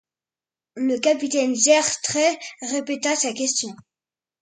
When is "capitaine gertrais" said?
0.97-2.35